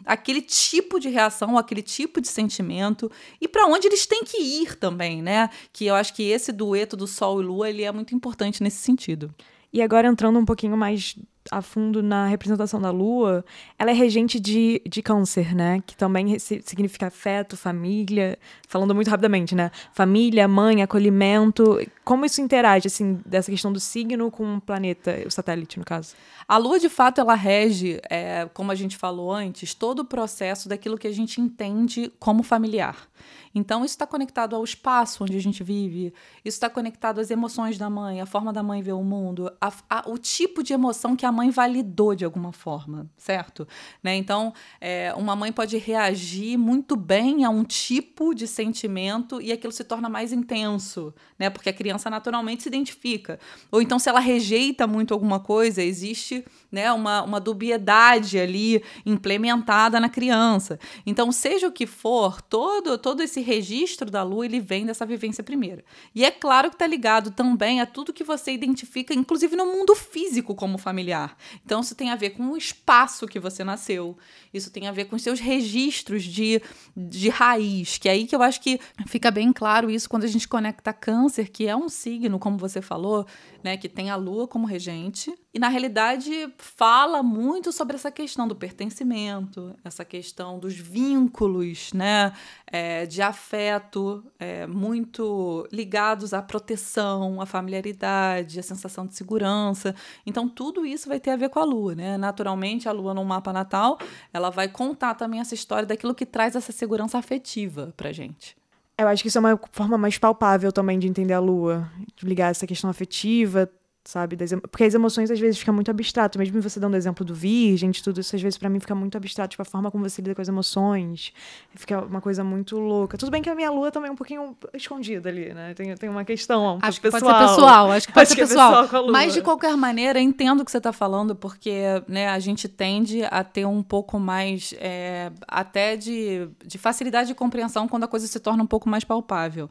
aquele 0.05 0.41
tipo 0.41 1.01
de 1.01 1.09
reação, 1.09 1.59
aquele 1.59 1.83
tipo 1.83 2.21
de 2.21 2.29
sentimento 2.29 3.11
e 3.41 3.49
para 3.49 3.67
onde 3.67 3.89
eles 3.89 4.07
têm 4.07 4.25
que 4.25 4.39
ir 4.39 4.77
também, 4.77 5.21
né? 5.21 5.51
Que 5.73 5.87
eu 5.87 5.95
acho 5.95 6.15
que 6.15 6.23
esse 6.23 6.53
dueto 6.53 6.97
do 6.97 7.07
Sol 7.07 7.41
e 7.41 7.45
Lua 7.45 7.69
ele 7.69 7.83
é 7.83 7.91
muito 7.91 8.15
importante 8.15 8.63
nesse 8.63 8.79
sentido. 8.79 9.35
E 9.73 9.83
agora 9.83 10.09
entrando 10.09 10.39
um 10.39 10.45
pouquinho 10.45 10.77
mais 10.77 11.17
a 11.51 11.63
fundo 11.63 12.03
na 12.03 12.27
representação 12.27 12.81
da 12.81 12.91
Lua, 12.91 13.45
ela 13.79 13.91
é 13.91 13.95
regente 13.95 14.39
de, 14.41 14.81
de 14.87 15.03
câncer, 15.03 15.55
né? 15.55 15.83
Que 15.87 15.97
também 15.97 16.39
significa 16.39 17.07
afeto, 17.07 17.57
família. 17.57 18.39
Falando 18.69 18.95
muito 18.95 19.09
rapidamente, 19.09 19.55
né? 19.55 19.71
Família, 19.93 20.47
mãe, 20.49 20.83
acolhimento. 20.83 21.81
Como 22.05 22.25
isso 22.25 22.41
interage, 22.41 22.87
assim, 22.87 23.21
dessa 23.25 23.51
questão 23.51 23.73
do 23.73 23.81
signo 23.81 24.31
com 24.31 24.57
o 24.57 24.61
planeta, 24.61 25.23
o 25.27 25.31
satélite, 25.31 25.79
no 25.79 25.85
caso? 25.85 26.15
A 26.49 26.57
Lua, 26.57 26.79
de 26.79 26.89
fato, 26.89 27.21
ela 27.21 27.35
rege, 27.35 28.01
é, 28.09 28.49
como 28.55 28.71
a 28.71 28.75
gente 28.75 28.97
falou 28.97 29.33
antes, 29.33 29.75
todo 29.75 30.01
o 30.01 30.05
processo 30.05 30.69
daquilo 30.69 30.99
que 30.99 31.07
a 31.07 31.13
gente 31.13 31.41
entende 31.41 32.13
como 32.19 32.43
familiar. 32.43 33.09
Então, 33.57 33.85
isso 33.87 33.95
está 33.95 34.07
conectado 34.07 34.55
ao 34.55 34.63
espaço 34.63 35.25
onde 35.25 35.35
a 35.35 35.41
gente 35.41 35.65
vive, 35.65 36.13
isso 36.45 36.57
está 36.57 36.69
conectado 36.69 37.21
às 37.21 37.31
emoções 37.31 37.79
da 37.79 37.89
mãe, 37.89 38.21
a 38.21 38.27
forma 38.27 38.53
da 38.53 38.63
mãe 38.63 38.83
ver 38.83 38.93
o 38.93 39.03
mundo, 39.03 39.51
a, 39.59 39.73
a, 39.89 40.11
o 40.11 40.19
tipo 40.19 40.63
de 40.63 40.75
emoção 40.75 41.17
que 41.17 41.25
a 41.25 41.33
mãe 41.37 41.51
validou 41.51 42.15
de 42.15 42.25
alguma 42.25 42.51
forma, 42.53 43.09
certo? 43.17 43.69
Né? 44.03 44.17
Então, 44.17 44.53
é, 44.81 45.15
uma 45.15 45.37
mãe 45.37 45.53
pode 45.53 45.77
reagir 45.77 46.57
muito 46.57 46.97
bem 46.97 47.45
a 47.45 47.51
um 47.51 47.63
tipo 47.63 48.35
de 48.35 48.49
sentimento 48.49 49.41
e 49.41 49.53
aquilo 49.53 49.73
se 49.73 49.85
torna 49.85 50.09
mais 50.09 50.33
intenso, 50.33 51.15
né? 51.39 51.49
Porque 51.51 51.69
a 51.69 51.73
criança 51.73 52.11
naturalmente 52.11 52.63
se 52.63 52.69
identifica. 52.69 53.39
Ou 53.71 53.81
então, 53.81 53.99
se 53.99 54.09
ela 54.09 54.21
rejeita 54.21 54.87
muito 54.87 55.15
alguma 55.15 55.39
coisa, 55.39 55.83
existe 55.83 56.45
né, 56.71 56.93
uma, 56.93 57.23
uma 57.23 57.41
dubiedade 57.41 58.39
ali 58.39 58.83
implementada 59.05 60.01
na 60.01 60.09
criança. 60.09 60.79
Então, 61.05 61.31
seja 61.31 61.69
o 61.69 61.73
que 61.73 61.87
for, 61.87 62.41
todo, 62.43 62.99
todo 62.99 63.23
esse 63.23 63.41
registro 63.41 64.11
da 64.11 64.23
lua, 64.23 64.45
ele 64.45 64.61
vem 64.61 64.87
dessa 64.87 65.07
vivência 65.07 65.45
primeira. 65.45 65.85
E 66.15 66.25
é 66.25 66.31
claro 66.31 66.69
que 66.69 66.75
está 66.75 66.87
ligado 66.87 67.31
também 67.31 67.81
a 67.81 67.87
tudo 67.87 68.13
que 68.13 68.25
você 68.25 68.53
identifica, 68.53 69.15
inclusive 69.15 69.57
no 69.57 69.67
mundo 69.67 69.95
físico 69.95 70.55
como 70.55 70.79
familiar. 70.79 71.37
Então, 71.65 71.81
isso 71.81 71.95
tem 71.95 72.11
a 72.11 72.17
ver 72.17 72.31
com 72.31 72.51
o 72.51 72.57
espaço 72.57 73.27
que 73.27 73.39
você 73.39 73.63
nasceu, 73.65 74.17
isso 74.53 74.71
tem 74.71 74.87
a 74.87 74.93
ver 74.93 75.07
com 75.07 75.17
os 75.17 75.23
seus 75.23 75.41
registros 75.41 76.25
de, 76.25 76.61
de 76.97 77.29
raiz, 77.29 77.99
que 77.99 78.09
é 78.09 78.13
aí 78.13 78.27
que 78.27 78.35
eu 78.35 78.43
acho 78.43 78.61
que 78.61 78.81
fica 79.07 79.31
bem 79.31 79.53
claro 79.53 79.91
isso 79.91 80.09
quando 80.09 80.25
a 80.25 80.29
gente 80.29 80.49
conecta 80.49 80.93
câncer, 80.93 81.49
que 81.51 81.67
é 81.67 81.77
um 81.77 81.89
signo, 81.89 82.39
como 82.39 82.59
você 82.59 82.81
falou, 82.81 83.27
né, 83.63 83.77
que 83.77 83.89
tem 83.89 84.11
a 84.11 84.17
lua 84.17 84.47
como 84.49 84.67
regente, 84.67 85.33
e 85.57 85.59
na 85.59 85.69
realidade 85.69 86.53
fala 86.59 87.23
muito 87.23 87.73
sobre 87.73 87.97
essa 87.97 88.11
questão 88.11 88.47
do 88.47 88.55
pertencimento, 88.55 89.75
essa 89.83 90.05
questão 90.05 90.59
dos 90.59 90.75
vínculos, 90.75 91.95
né, 91.95 92.35
é, 92.67 93.07
de 93.07 93.23
afeto, 93.23 94.23
é, 94.39 94.67
muito 94.67 95.67
ligados 95.73 96.35
à 96.35 96.43
proteção, 96.43 97.41
à 97.41 97.47
familiaridade, 97.47 98.61
à 98.61 98.63
sensação 98.63 99.07
de 99.07 99.15
segurança. 99.15 99.95
Então 100.27 100.47
tudo 100.47 100.85
isso 100.85 101.09
vai 101.09 101.19
ter 101.19 101.31
a 101.31 101.37
ver 101.37 101.49
com 101.49 101.59
a 101.59 101.65
lua, 101.65 101.95
né? 101.95 102.19
Naturalmente 102.19 102.87
a 102.87 102.93
lua 102.93 103.15
no 103.15 103.25
mapa 103.25 103.51
natal, 103.51 103.97
ela 104.35 104.51
vai 104.51 104.69
contar 104.69 105.15
também 105.15 105.41
essa 105.41 105.55
história 105.55 105.87
daquilo 105.87 106.15
que 106.15 106.27
traz 106.27 106.55
essa 106.55 106.71
segurança 106.71 107.17
afetiva 107.17 107.95
pra 107.97 108.13
gente. 108.13 108.55
Eu 108.99 109.09
acho 109.09 109.23
que 109.23 109.29
isso 109.29 109.39
é 109.39 109.41
uma 109.41 109.59
forma 109.73 109.97
mais 109.97 110.19
palpável 110.19 110.71
também 110.71 110.99
de 110.99 111.09
entender 111.09 111.33
a 111.33 111.41
lua, 111.41 111.91
de 112.15 112.27
ligar 112.27 112.51
essa 112.51 112.67
questão 112.67 112.91
afetiva, 112.91 113.71
sabe? 114.07 114.37
Porque 114.71 114.85
as 114.85 114.95
emoções 114.95 115.31
às 115.31 115.39
vezes 115.39 115.59
ficam 115.59 115.75
muito 115.75 115.91
abstrato, 115.91 116.39
mesmo 116.39 116.61
você 116.63 116.79
dando 116.79 116.95
o 116.95 116.97
exemplo 116.97 117.25
do 117.25 117.35
virgem, 117.35 117.91
de 117.91 118.03
tudo 118.03 118.21
isso, 118.21 118.35
às 118.35 118.43
vezes 118.43 118.59
para 118.59 118.71
mim 118.71 118.81
fica 118.81 118.95
muito 118.95 119.17
abstrato, 119.17 119.51
tipo, 119.51 119.63
a 119.63 119.65
forma 119.65 119.91
como 119.91 120.09
você 120.09 120.23
lida 120.23 120.35
com 120.35 120.43
as 120.43 120.49
emoções, 120.49 121.33
fica 121.75 122.01
uma 122.01 122.21
coisa 122.21 122.45
muito 122.45 122.79
louca. 122.79 123.19
Tudo 123.19 123.31
bem 123.31 123.43
que 123.43 123.51
a 123.51 123.55
minha 123.55 123.71
lua 123.71 123.91
também 123.91 124.09
é 124.09 124.13
um 124.13 124.17
pouquinho 124.17 124.57
escondida 124.73 125.29
ali, 125.29 125.53
né? 125.53 125.75
Tem, 125.75 125.95
tem 125.97 126.09
uma 126.09 126.25
questão 126.25 126.77
um 126.77 126.79
acho 126.83 127.01
que 127.01 127.11
pessoal. 127.11 127.33
pode 127.33 127.43
ser 127.43 127.49
pessoal, 127.49 127.91
acho 127.91 128.07
que 128.07 128.13
pode 128.13 128.23
acho 128.23 128.35
ser 128.35 128.41
que 128.43 128.49
pessoal. 128.49 128.79
É 128.81 128.83
pessoal 128.83 129.11
Mas 129.11 129.35
de 129.35 129.43
qualquer 129.43 129.77
maneira, 129.77 130.21
entendo 130.21 130.61
o 130.61 130.65
que 130.65 130.71
você 130.71 130.79
está 130.79 130.93
falando, 130.93 131.35
porque 131.35 131.83
né, 132.09 132.29
a 132.29 132.39
gente 132.39 132.69
tende 132.69 133.25
a 133.25 133.43
ter 133.43 133.67
um 133.67 133.83
pouco 133.83 134.19
mais 134.19 134.75
é, 134.79 135.33
até 135.47 135.97
de, 135.97 136.49
de 136.65 136.79
facilidade 136.79 137.29
de 137.29 137.35
compreensão 137.35 137.89
quando 137.89 138.05
a 138.05 138.09
coisa 138.09 138.27
se 138.27 138.39
torna 138.39 138.63
um 138.63 138.67
pouco 138.67 138.89
mais 138.89 139.05
palpável. 139.05 139.69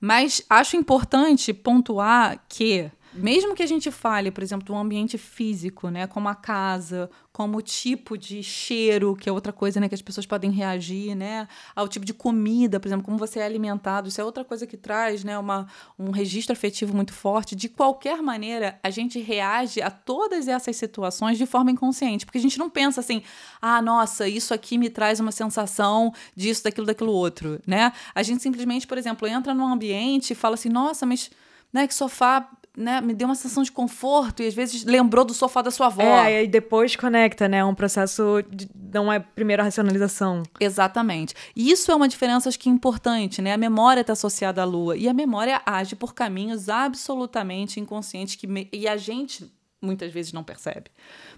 Mas 0.00 0.42
acho 0.48 0.76
importante 0.76 1.52
pontuar 1.52 2.42
que 2.48 2.90
mesmo 3.12 3.54
que 3.54 3.62
a 3.62 3.66
gente 3.66 3.90
fale, 3.90 4.30
por 4.30 4.42
exemplo, 4.42 4.64
do 4.66 4.74
ambiente 4.74 5.18
físico, 5.18 5.88
né, 5.88 6.06
como 6.06 6.28
a 6.28 6.34
casa, 6.34 7.10
como 7.32 7.58
o 7.58 7.62
tipo 7.62 8.16
de 8.16 8.42
cheiro, 8.42 9.16
que 9.16 9.28
é 9.28 9.32
outra 9.32 9.52
coisa, 9.52 9.80
né, 9.80 9.88
que 9.88 9.94
as 9.94 10.02
pessoas 10.02 10.26
podem 10.26 10.50
reagir, 10.50 11.14
né, 11.14 11.48
ao 11.74 11.88
tipo 11.88 12.04
de 12.06 12.14
comida, 12.14 12.78
por 12.78 12.88
exemplo, 12.88 13.04
como 13.04 13.18
você 13.18 13.40
é 13.40 13.44
alimentado, 13.44 14.08
isso 14.08 14.20
é 14.20 14.24
outra 14.24 14.44
coisa 14.44 14.66
que 14.66 14.76
traz, 14.76 15.24
né, 15.24 15.38
uma, 15.38 15.66
um 15.98 16.10
registro 16.10 16.52
afetivo 16.52 16.94
muito 16.94 17.12
forte. 17.12 17.56
De 17.56 17.68
qualquer 17.68 18.22
maneira, 18.22 18.78
a 18.82 18.90
gente 18.90 19.18
reage 19.18 19.82
a 19.82 19.90
todas 19.90 20.46
essas 20.46 20.76
situações 20.76 21.36
de 21.36 21.46
forma 21.46 21.70
inconsciente, 21.70 22.24
porque 22.24 22.38
a 22.38 22.42
gente 22.42 22.58
não 22.58 22.70
pensa 22.70 23.00
assim, 23.00 23.22
ah, 23.60 23.82
nossa, 23.82 24.28
isso 24.28 24.54
aqui 24.54 24.78
me 24.78 24.88
traz 24.88 25.18
uma 25.18 25.32
sensação 25.32 26.12
disso, 26.36 26.62
daquilo, 26.62 26.86
daquilo 26.86 27.12
outro, 27.12 27.60
né? 27.66 27.92
A 28.14 28.22
gente 28.22 28.42
simplesmente, 28.42 28.86
por 28.86 28.98
exemplo, 28.98 29.26
entra 29.26 29.52
num 29.52 29.66
ambiente 29.66 30.32
e 30.32 30.36
fala 30.36 30.54
assim, 30.54 30.68
nossa, 30.68 31.04
mas 31.04 31.30
né, 31.72 31.86
que 31.86 31.94
sofá 31.94 32.48
né, 32.76 33.00
me 33.00 33.12
deu 33.12 33.28
uma 33.28 33.34
sensação 33.34 33.62
de 33.62 33.72
conforto 33.72 34.42
e 34.42 34.46
às 34.46 34.54
vezes 34.54 34.84
lembrou 34.84 35.24
do 35.24 35.34
sofá 35.34 35.60
da 35.60 35.70
sua 35.70 35.86
avó. 35.86 36.02
É, 36.02 36.44
e 36.44 36.46
depois 36.46 36.94
conecta, 36.96 37.48
né? 37.48 37.64
Um 37.64 37.74
processo 37.74 38.42
de, 38.48 38.68
não 38.92 39.12
é 39.12 39.18
primeiro 39.18 39.62
a 39.62 39.64
racionalização. 39.64 40.42
Exatamente. 40.58 41.34
E 41.54 41.70
isso 41.70 41.90
é 41.90 41.94
uma 41.94 42.08
diferença 42.08 42.48
acho 42.48 42.58
que 42.58 42.68
importante, 42.68 43.42
né? 43.42 43.52
A 43.52 43.58
memória 43.58 44.00
está 44.02 44.12
associada 44.12 44.62
à 44.62 44.64
lua 44.64 44.96
e 44.96 45.08
a 45.08 45.14
memória 45.14 45.60
age 45.66 45.96
por 45.96 46.14
caminhos 46.14 46.68
absolutamente 46.68 47.80
inconscientes 47.80 48.36
que 48.36 48.46
me, 48.46 48.68
e 48.72 48.86
a 48.86 48.96
gente 48.96 49.50
muitas 49.82 50.12
vezes 50.12 50.32
não 50.32 50.44
percebe, 50.44 50.90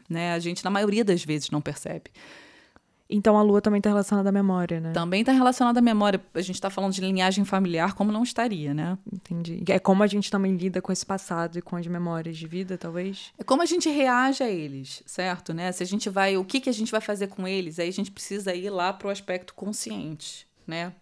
né? 0.08 0.34
A 0.34 0.38
gente 0.38 0.64
na 0.64 0.70
maioria 0.70 1.04
das 1.04 1.24
vezes 1.24 1.50
não 1.50 1.60
percebe. 1.60 2.10
Então 3.12 3.36
a 3.36 3.42
lua 3.42 3.60
também 3.60 3.78
está 3.78 3.90
relacionada 3.90 4.30
à 4.30 4.32
memória, 4.32 4.80
né? 4.80 4.92
Também 4.92 5.20
está 5.20 5.32
relacionada 5.32 5.78
à 5.78 5.82
memória. 5.82 6.18
A 6.32 6.40
gente 6.40 6.54
está 6.54 6.70
falando 6.70 6.94
de 6.94 7.02
linhagem 7.02 7.44
familiar, 7.44 7.92
como 7.92 8.10
não 8.10 8.22
estaria, 8.22 8.72
né? 8.72 8.96
Entendi. 9.12 9.62
É 9.68 9.78
como 9.78 10.02
a 10.02 10.06
gente 10.06 10.30
também 10.30 10.56
lida 10.56 10.80
com 10.80 10.90
esse 10.90 11.04
passado 11.04 11.58
e 11.58 11.62
com 11.62 11.76
as 11.76 11.86
memórias 11.86 12.38
de 12.38 12.46
vida, 12.46 12.78
talvez? 12.78 13.30
É 13.38 13.44
como 13.44 13.60
a 13.60 13.66
gente 13.66 13.90
reage 13.90 14.42
a 14.42 14.48
eles, 14.48 15.02
certo? 15.04 15.52
Né? 15.52 15.70
Se 15.72 15.82
a 15.82 15.86
gente 15.86 16.08
vai. 16.08 16.38
O 16.38 16.44
que, 16.44 16.58
que 16.58 16.70
a 16.70 16.72
gente 16.72 16.90
vai 16.90 17.02
fazer 17.02 17.26
com 17.26 17.46
eles? 17.46 17.78
Aí 17.78 17.88
a 17.88 17.92
gente 17.92 18.10
precisa 18.10 18.54
ir 18.54 18.70
lá 18.70 18.92
para 18.94 19.08
o 19.08 19.10
aspecto 19.10 19.52
consciente, 19.54 20.46
né? 20.66 20.92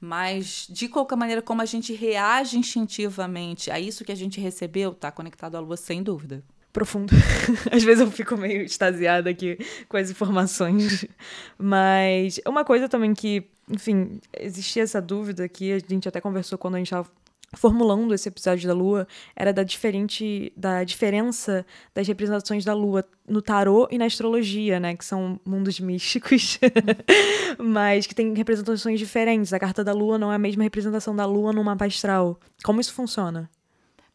Mas, 0.00 0.66
de 0.70 0.88
qualquer 0.88 1.16
maneira, 1.16 1.42
como 1.42 1.60
a 1.60 1.66
gente 1.66 1.92
reage 1.92 2.56
instintivamente 2.56 3.70
a 3.70 3.78
isso 3.78 4.02
que 4.02 4.10
a 4.10 4.16
gente 4.16 4.40
recebeu, 4.40 4.92
está 4.92 5.12
conectado 5.12 5.56
à 5.56 5.60
lua, 5.60 5.76
sem 5.76 6.02
dúvida. 6.02 6.42
Profundo. 6.72 7.12
Às 7.70 7.82
vezes 7.82 8.00
eu 8.00 8.10
fico 8.10 8.36
meio 8.36 8.62
extasiada 8.62 9.30
aqui 9.30 9.58
com 9.88 9.96
as 9.96 10.10
informações. 10.10 11.04
Mas 11.58 12.40
uma 12.46 12.64
coisa 12.64 12.88
também 12.88 13.14
que, 13.14 13.44
enfim, 13.68 14.20
existia 14.38 14.82
essa 14.82 15.00
dúvida 15.00 15.48
que 15.48 15.72
a 15.72 15.78
gente 15.78 16.08
até 16.08 16.20
conversou 16.20 16.58
quando 16.58 16.76
a 16.76 16.78
gente 16.78 16.88
estava 16.88 17.08
formulando 17.56 18.14
esse 18.14 18.28
episódio 18.28 18.68
da 18.68 18.74
Lua 18.74 19.08
era 19.34 19.52
da 19.52 19.62
diferente 19.62 20.52
da 20.56 20.84
diferença 20.84 21.66
das 21.94 22.06
representações 22.06 22.64
da 22.64 22.72
Lua 22.72 23.04
no 23.26 23.42
tarô 23.42 23.88
e 23.90 23.98
na 23.98 24.04
astrologia, 24.04 24.78
né, 24.78 24.94
que 24.96 25.04
são 25.04 25.40
mundos 25.44 25.80
místicos, 25.80 26.60
mas 27.58 28.06
que 28.06 28.14
tem 28.14 28.32
representações 28.34 28.98
diferentes. 28.98 29.52
A 29.52 29.58
carta 29.58 29.82
da 29.82 29.92
Lua 29.92 30.18
não 30.18 30.30
é 30.30 30.36
a 30.36 30.38
mesma 30.38 30.62
representação 30.62 31.14
da 31.14 31.26
Lua 31.26 31.52
no 31.52 31.64
mapa 31.64 31.86
astral. 31.86 32.38
Como 32.62 32.80
isso 32.80 32.92
funciona? 32.92 33.50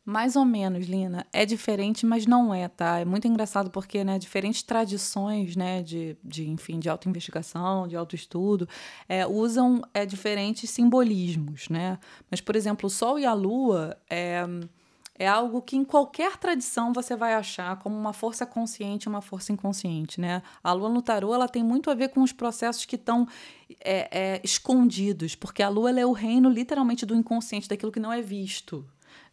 Mais 0.06 0.36
ou 0.36 0.46
menos, 0.46 0.86
Lina. 0.86 1.26
É 1.34 1.48
diferente, 1.48 2.06
mas 2.06 2.28
não 2.28 2.54
é, 2.54 2.68
tá? 2.68 3.00
É 3.00 3.06
muito 3.06 3.28
engraçado 3.28 3.72
porque, 3.72 4.04
né, 4.04 4.20
diferentes 4.20 4.62
tradições, 4.62 5.56
né, 5.56 5.82
de, 5.82 6.16
de 6.24 6.48
enfim, 6.48 6.78
de 6.80 6.88
autoinvestigação, 6.88 7.88
de 7.88 7.96
autoestudo, 7.96 8.70
é, 9.10 9.26
usam 9.26 9.82
é, 9.96 10.06
diferentes 10.06 10.70
simbolismos, 10.70 11.70
né? 11.70 11.98
Mas, 12.30 12.40
por 12.40 12.56
exemplo, 12.56 12.86
o 12.86 12.90
Sol 12.90 13.18
e 13.18 13.26
a 13.26 13.34
Lua 13.34 13.98
é, 14.08 14.46
é 15.18 15.28
algo 15.28 15.60
que 15.60 15.76
em 15.76 15.84
qualquer 15.84 16.38
tradição 16.38 16.94
você 16.94 17.16
vai 17.16 17.34
achar 17.34 17.80
como 17.80 17.98
uma 17.98 18.14
força 18.14 18.46
consciente 18.46 19.08
e 19.08 19.10
uma 19.10 19.22
força 19.22 19.52
inconsciente, 19.52 20.22
né? 20.22 20.44
A 20.64 20.72
Lua 20.72 20.90
no 20.90 21.02
tarô, 21.02 21.34
ela 21.34 21.48
tem 21.48 21.64
muito 21.64 21.90
a 21.90 21.96
ver 21.96 22.10
com 22.10 22.22
os 22.22 22.32
processos 22.32 22.86
que 22.86 22.96
estão 22.96 23.28
é, 23.84 24.36
é, 24.36 24.42
escondidos, 24.44 25.34
porque 25.34 25.64
a 25.64 25.70
Lua 25.70 26.00
é 26.00 26.06
o 26.06 26.12
reino, 26.12 26.48
literalmente, 26.48 27.08
do 27.08 27.16
inconsciente, 27.16 27.68
daquilo 27.68 27.92
que 27.92 28.00
não 28.00 28.14
é 28.14 28.22
visto, 28.22 28.86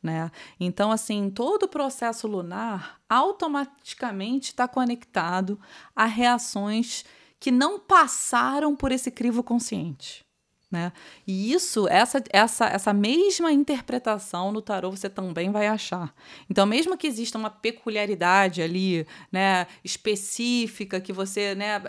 né? 0.02 0.30
Então, 0.58 0.90
assim, 0.90 1.30
todo 1.30 1.64
o 1.64 1.68
processo 1.68 2.26
lunar 2.26 3.00
automaticamente 3.08 4.50
está 4.50 4.66
conectado 4.66 5.58
a 5.94 6.06
reações 6.06 7.04
que 7.38 7.50
não 7.50 7.78
passaram 7.78 8.74
por 8.74 8.90
esse 8.92 9.10
crivo 9.10 9.42
consciente. 9.42 10.24
Né? 10.72 10.90
E 11.26 11.52
isso, 11.52 11.86
essa, 11.88 12.24
essa, 12.30 12.64
essa 12.64 12.94
mesma 12.94 13.52
interpretação 13.52 14.50
no 14.50 14.62
tarô 14.62 14.90
você 14.90 15.10
também 15.10 15.52
vai 15.52 15.66
achar. 15.66 16.14
Então, 16.48 16.64
mesmo 16.64 16.96
que 16.96 17.06
exista 17.06 17.36
uma 17.36 17.50
peculiaridade 17.50 18.62
ali, 18.62 19.06
né, 19.30 19.66
específica, 19.84 20.98
que 20.98 21.12
você 21.12 21.54
né, 21.54 21.82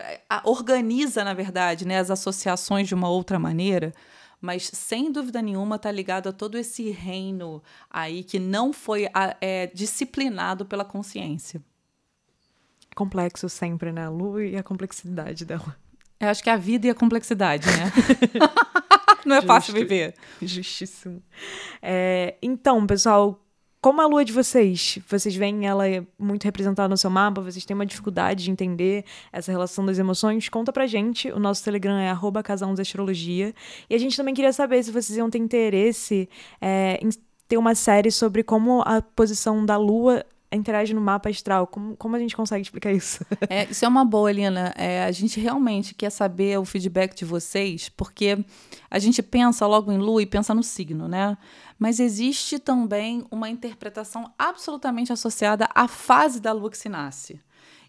organiza, 0.44 1.24
na 1.24 1.32
verdade, 1.32 1.86
né, 1.86 1.98
as 1.98 2.10
associações 2.10 2.86
de 2.86 2.94
uma 2.94 3.08
outra 3.08 3.38
maneira, 3.38 3.94
mas 4.40 4.70
sem 4.72 5.10
dúvida 5.10 5.40
nenhuma 5.40 5.76
está 5.76 5.90
ligado 5.90 6.28
a 6.28 6.32
todo 6.32 6.58
esse 6.58 6.90
reino 6.90 7.62
aí 7.90 8.22
que 8.22 8.38
não 8.38 8.72
foi 8.72 9.08
é, 9.40 9.66
disciplinado 9.68 10.64
pela 10.64 10.84
consciência. 10.84 11.62
Complexo 12.94 13.48
sempre, 13.48 13.90
né? 13.90 14.06
A 14.06 14.10
lua 14.10 14.44
e 14.44 14.56
a 14.56 14.62
complexidade 14.62 15.44
dela. 15.44 15.76
Eu 16.20 16.28
acho 16.28 16.42
que 16.42 16.48
é 16.48 16.52
a 16.52 16.56
vida 16.56 16.86
e 16.86 16.90
a 16.90 16.94
complexidade, 16.94 17.66
né? 17.66 17.92
não 19.26 19.36
é 19.36 19.40
Justo. 19.40 19.46
fácil 19.46 19.74
viver. 19.74 20.14
Justíssimo. 20.40 21.22
É, 21.82 22.36
então, 22.40 22.86
pessoal, 22.86 23.43
como 23.84 24.00
a 24.00 24.06
lua 24.06 24.24
de 24.24 24.32
vocês? 24.32 24.98
Vocês 25.06 25.36
veem 25.36 25.66
ela 25.66 25.84
muito 26.18 26.44
representada 26.44 26.88
no 26.88 26.96
seu 26.96 27.10
mapa? 27.10 27.42
Vocês 27.42 27.66
têm 27.66 27.74
uma 27.74 27.84
dificuldade 27.84 28.44
de 28.44 28.50
entender 28.50 29.04
essa 29.30 29.52
relação 29.52 29.84
das 29.84 29.98
emoções? 29.98 30.48
Conta 30.48 30.72
pra 30.72 30.86
gente. 30.86 31.30
O 31.30 31.38
nosso 31.38 31.62
Telegram 31.62 31.98
é 31.98 32.08
arroba 32.08 32.42
Astrologia. 32.80 33.54
E 33.90 33.94
a 33.94 33.98
gente 33.98 34.16
também 34.16 34.32
queria 34.32 34.54
saber 34.54 34.82
se 34.82 34.90
vocês 34.90 35.18
iam 35.18 35.28
ter 35.28 35.36
interesse 35.36 36.26
é, 36.62 36.98
em 37.02 37.10
ter 37.46 37.58
uma 37.58 37.74
série 37.74 38.10
sobre 38.10 38.42
como 38.42 38.80
a 38.86 39.02
posição 39.02 39.66
da 39.66 39.76
lua 39.76 40.24
interage 40.54 40.94
no 40.94 41.00
mapa 41.00 41.28
astral. 41.28 41.66
Como, 41.66 41.96
como 41.96 42.16
a 42.16 42.18
gente 42.18 42.36
consegue 42.36 42.62
explicar 42.62 42.92
isso? 42.92 43.24
É, 43.48 43.64
isso 43.64 43.84
é 43.84 43.88
uma 43.88 44.04
boa, 44.04 44.30
Helena. 44.30 44.72
É, 44.76 45.04
a 45.04 45.12
gente 45.12 45.38
realmente 45.38 45.94
quer 45.94 46.10
saber 46.10 46.58
o 46.58 46.64
feedback 46.64 47.14
de 47.14 47.24
vocês, 47.24 47.88
porque 47.88 48.44
a 48.90 48.98
gente 48.98 49.22
pensa 49.22 49.66
logo 49.66 49.92
em 49.92 49.98
lua 49.98 50.22
e 50.22 50.26
pensa 50.26 50.54
no 50.54 50.62
signo, 50.62 51.06
né? 51.06 51.36
Mas 51.78 52.00
existe 52.00 52.58
também 52.58 53.24
uma 53.30 53.48
interpretação 53.48 54.32
absolutamente 54.38 55.12
associada 55.12 55.68
à 55.74 55.86
fase 55.86 56.40
da 56.40 56.52
lua 56.52 56.70
que 56.70 56.78
se 56.78 56.88
nasce. 56.88 57.40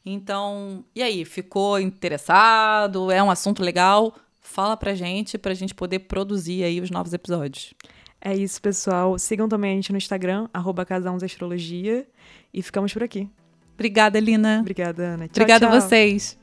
Então, 0.05 0.85
e 0.93 1.01
aí, 1.01 1.25
ficou 1.25 1.79
interessado? 1.79 3.09
É 3.09 3.23
um 3.23 3.31
assunto 3.31 3.63
legal? 3.63 4.13
Fala 4.39 4.77
pra 4.77 4.93
gente, 4.93 5.37
pra 5.37 5.53
gente 5.53 5.73
poder 5.73 5.99
produzir 5.99 6.63
aí 6.63 6.79
os 6.79 6.91
novos 6.91 7.13
episódios. 7.13 7.73
É 8.21 8.35
isso, 8.35 8.61
pessoal. 8.61 9.19
Sigam 9.19 9.47
também 9.47 9.71
a 9.71 9.75
gente 9.75 9.91
no 9.91 9.97
Instagram, 9.97 10.47
arroba 10.53 10.85
Astrologia. 11.23 12.07
E 12.55 12.61
ficamos 12.61 12.93
por 12.93 13.03
aqui. 13.03 13.29
Obrigada, 13.73 14.17
Lina. 14.17 14.59
Obrigada, 14.61 15.03
Ana. 15.03 15.27
Tchau, 15.27 15.43
Obrigada 15.43 15.67
tchau. 15.67 15.75
a 15.75 15.81
vocês. 15.81 16.39